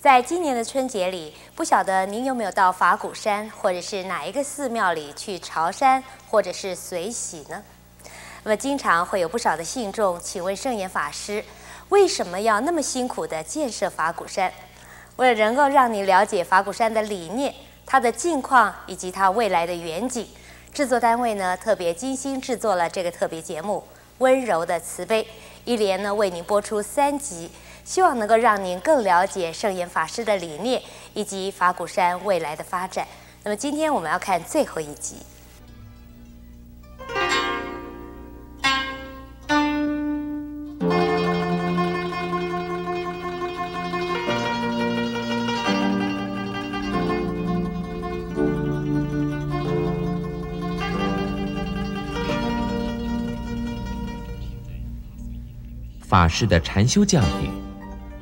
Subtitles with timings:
[0.00, 7.62] 在今年的春节里，不晓得您有没有到法鼓山或者是哪一个寺庙里去朝山或者是随喜呢？
[8.42, 11.44] 那么经常会有不少的信众请问圣严法师，
[11.90, 14.50] 为什么要那么辛苦地建设法鼓山？
[15.16, 20.26] 为了能够让你了解法鼓山的理念、它的近况以及它未来的远景，
[20.72, 23.84] 制作单位呢特别精心制作了这个特别节目
[24.16, 25.22] 《温柔的慈悲》，
[25.66, 27.50] 一连呢为您播出三集，
[27.84, 30.82] 希望能够让您更了解圣严法师的理念
[31.14, 33.06] 以及法鼓山未来的发展。
[33.42, 35.16] 那么今天我们要看最后一集。
[56.10, 57.48] 法师的禅修教育，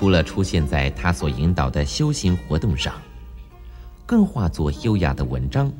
[0.00, 2.94] 除了出现在他所引导的修行活动上，
[4.06, 5.70] 更化作优雅的文章，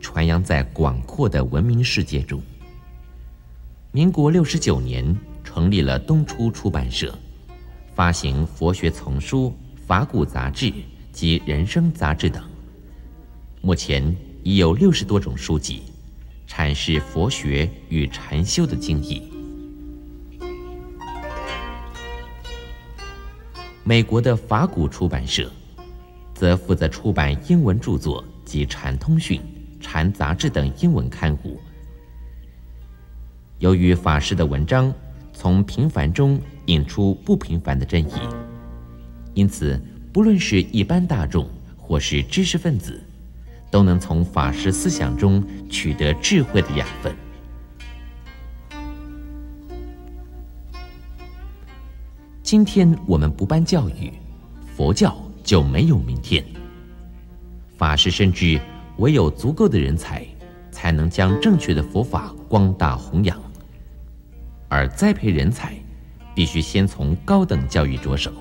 [0.00, 2.42] 传扬在广阔的文明世界中。
[3.92, 7.16] 民国六十九年，成立了东初出版社，
[7.94, 9.56] 发行佛学丛书、
[9.86, 10.72] 法鼓杂志
[11.12, 12.42] 及人生杂志等。
[13.60, 14.12] 目前
[14.42, 15.82] 已有六十多种书籍，
[16.48, 19.22] 阐释佛学与禅修的精义。
[23.88, 25.50] 美国的法鼓出版社，
[26.34, 29.40] 则负责出版英文著作及禅通讯、
[29.80, 31.58] 禅杂志等英文刊物。
[33.60, 34.92] 由于法师的文章
[35.32, 38.12] 从平凡中引出不平凡的真义，
[39.32, 39.80] 因此
[40.12, 43.02] 不论是一般大众或是知识分子，
[43.70, 47.10] 都能从法师思想中取得智慧的养分。
[52.50, 54.10] 今天我们不办教育，
[54.74, 55.14] 佛教
[55.44, 56.42] 就没有明天。
[57.76, 58.58] 法师深知，
[58.96, 60.26] 唯有足够的人才，
[60.70, 63.38] 才能将正确的佛法光大弘扬。
[64.66, 65.74] 而栽培人才，
[66.34, 68.32] 必须先从高等教育着手。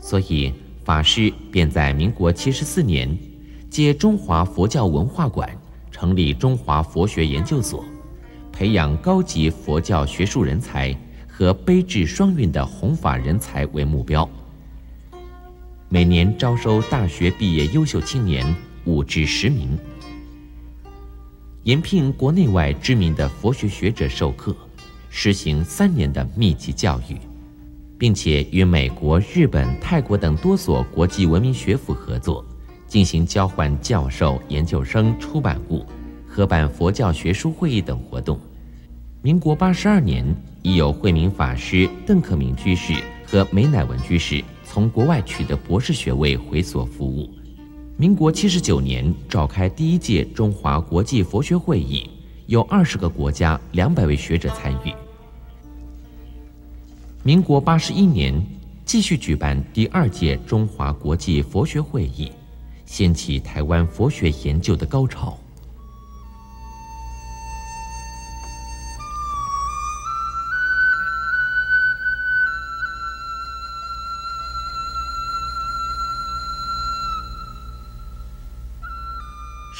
[0.00, 0.52] 所以，
[0.84, 3.16] 法师便在民国七十四年，
[3.70, 5.48] 借中华佛教文化馆
[5.92, 7.84] 成立中华佛学研究所，
[8.50, 10.92] 培养高级佛教学术人才。
[11.36, 14.28] 和悲智双运的弘法人才为目标，
[15.88, 19.76] 每年招收大学毕业优秀青年五至十名，
[21.64, 24.54] 延聘国内外知名的佛学学者授课，
[25.10, 27.16] 实行三年的密集教育，
[27.98, 32.46] 并且与美国、日本、泰国等多所国际文明学府合作，
[32.86, 35.84] 进行交换教授、研究生出版物，
[36.28, 38.38] 合办佛教学术会议等活动。
[39.24, 40.22] 民国八十二年。
[40.60, 42.94] 已有慧明法师、邓克明居士
[43.26, 47.30] 和梅乃文居士从国外取得博士学位回所服务。
[47.98, 52.08] 民国七十九年召开第一届中华国际佛学会议，
[52.46, 54.94] 有二十个国家两百位学者参与。
[57.22, 58.42] 民国八十一年
[58.86, 62.32] 继续举办第二届中华国际佛学会议，
[62.86, 65.38] 掀起台湾佛学研究的高潮。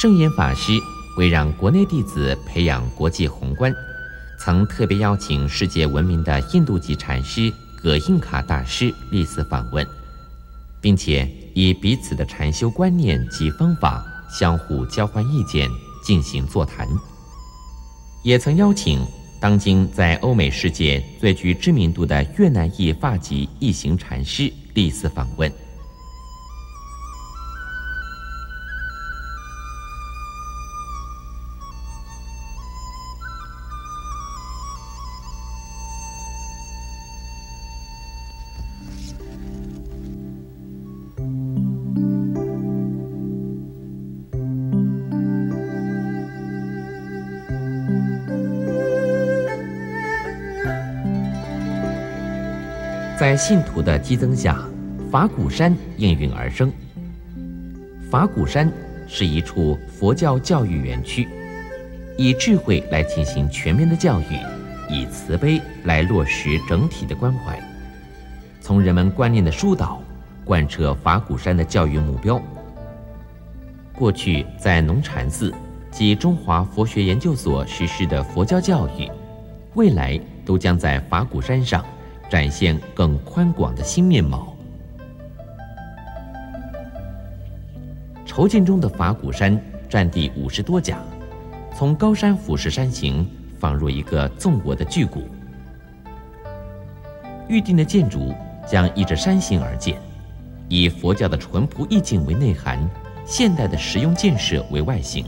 [0.04, 0.78] 圣严法师
[1.16, 3.74] 为让国内弟子培养国际宏观，
[4.38, 7.50] 曾特别邀请世界闻名的印度籍禅师
[7.82, 9.86] 葛印卡大师历次访问，
[10.78, 15.70] 并且以彼此的禅修观念及方法相互交换意见，
[16.04, 16.86] 进行座谈。
[18.22, 19.02] 也曾邀请
[19.40, 25.50] 当今在欧美世界最具知名度的越南裔法籍一行禅师历次访问。
[53.24, 54.62] 在信徒的激增下，
[55.10, 56.70] 法鼓山应运而生。
[58.10, 58.70] 法鼓山
[59.08, 61.26] 是一处佛教教育园区，
[62.18, 64.38] 以智慧来进行全面的教育，
[64.90, 67.58] 以慈悲来落实整体的关怀，
[68.60, 70.02] 从人们观念的疏导，
[70.44, 72.38] 贯彻法鼓山的教育目标。
[73.94, 75.50] 过去在农禅寺
[75.90, 79.10] 及中华佛学研究所实施的佛教教育，
[79.76, 81.82] 未来都将在法鼓山上。
[82.28, 84.56] 展现更宽广的新面貌。
[88.24, 90.98] 筹建中的法鼓山占地五十多甲，
[91.76, 93.28] 从高山俯视山形，
[93.60, 95.22] 仿若一个纵卧的巨谷。
[97.48, 98.34] 预定的建筑
[98.66, 99.96] 将依着山形而建，
[100.68, 102.78] 以佛教的淳朴意境为内涵，
[103.24, 105.26] 现代的实用建设为外形，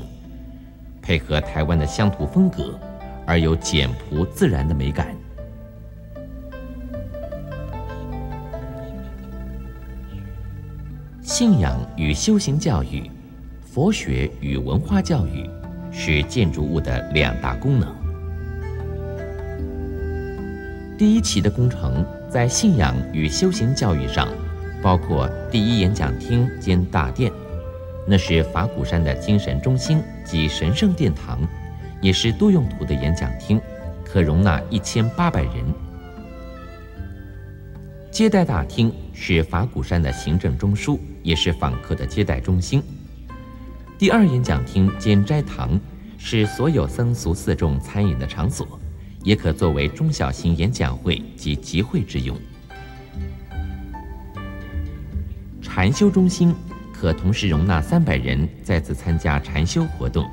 [1.01, 2.77] 配合台湾的乡土风格，
[3.25, 5.15] 而有简朴自然的美感。
[11.27, 13.11] 信仰与修行教育，
[13.61, 15.45] 佛学与文化教育，
[15.91, 17.93] 是建筑物的两大功能。
[20.97, 24.29] 第一期的工程在信仰与修行教育上，
[24.81, 27.33] 包括第一演讲厅兼大殿，
[28.07, 31.41] 那是法鼓山的精神中心及神圣殿堂，
[32.01, 33.61] 也是多用途的演讲厅，
[34.05, 35.55] 可容纳一千八百人。
[38.13, 42.81] 接待大厅是法鼓山的行政中枢，也是访客的接待中心。
[43.99, 45.81] 第二演讲厅兼斋堂
[46.19, 48.79] 是所有僧俗四众餐饮的场所。
[49.25, 52.39] 也可作为中小型演讲会及集会之用。
[55.61, 56.55] 禅修中心
[56.93, 60.31] 可同时容纳三百人在此参加禅修活动，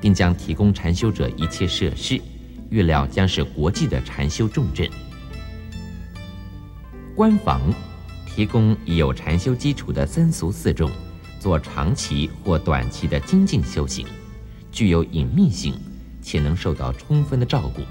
[0.00, 2.20] 并将提供禅修者一切设施，
[2.68, 4.90] 预料将是国际的禅修重镇。
[7.14, 7.60] 官房
[8.34, 10.90] 提供已有禅修基础的僧俗四众
[11.38, 14.06] 做长期或短期的精进修行，
[14.70, 15.74] 具有隐秘性，
[16.22, 17.82] 且能受到充分的照顾。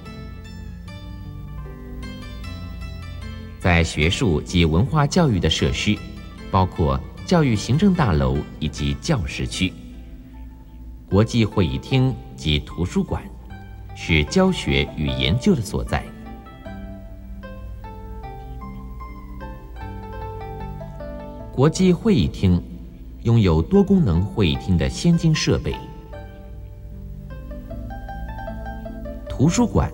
[3.60, 5.96] 在学术及文化教育的设施，
[6.50, 9.72] 包括教育行政大楼以及教室区、
[11.08, 13.22] 国际会议厅及图书馆，
[13.96, 16.04] 是教学与研究的所在。
[21.54, 22.64] 国际会议厅
[23.24, 25.76] 拥有多功能会议厅的先进设备，
[29.28, 29.92] 图书馆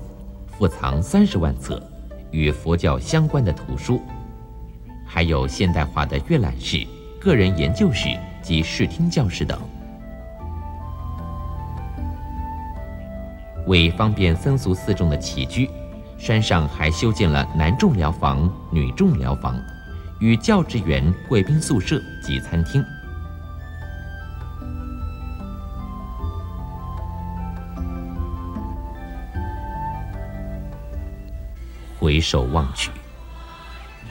[0.47, 1.81] 附藏三十万册。
[2.29, 4.01] 与佛教相关的图书，
[5.05, 6.85] 还有现代化的阅览室、
[7.21, 8.09] 个人研究室
[8.41, 9.57] 及视听教室等。
[13.65, 15.69] 为方便僧俗四众的起居，
[16.17, 19.57] 山上还修建了男众寮房、女众寮房，
[20.19, 22.83] 与教职员贵宾宿舍及餐厅。
[31.99, 32.89] 回首望去，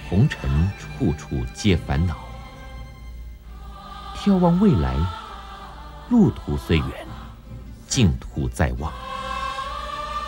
[0.08, 2.17] 红尘处处皆烦恼。
[4.17, 4.97] 眺望未来，
[6.11, 7.06] 路途虽远，
[7.87, 8.93] 净土在望。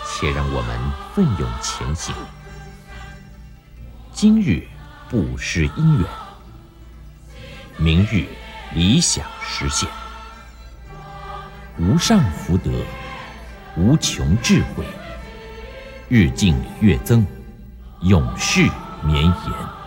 [0.07, 0.79] 且让我们
[1.15, 2.15] 奋勇前行。
[4.13, 4.67] 今日
[5.11, 6.07] 不失因缘，
[7.79, 8.27] 明日
[8.75, 9.89] 理想实现。
[11.79, 12.71] 无上福德，
[13.75, 14.85] 无穷智慧，
[16.11, 17.27] 日进月增。
[18.03, 18.69] 永世
[19.03, 19.78] 绵延。